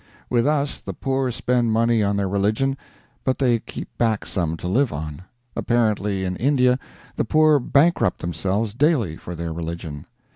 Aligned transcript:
With 0.31 0.47
us 0.47 0.79
the 0.79 0.95
poor 0.95 1.29
spend 1.29 1.71
money 1.71 2.01
on 2.01 2.17
their 2.17 2.27
religion, 2.27 2.75
but 3.23 3.37
they 3.37 3.59
keep 3.59 3.95
back 3.99 4.25
some 4.25 4.57
to 4.57 4.67
live 4.67 4.91
on. 4.91 5.21
Apparently, 5.55 6.25
in 6.25 6.35
India, 6.37 6.79
the 7.17 7.23
poor 7.23 7.59
bankrupt 7.59 8.17
themselves 8.19 8.73
daily 8.73 9.15
for 9.15 9.35
their 9.35 9.53
religion. 9.53 10.07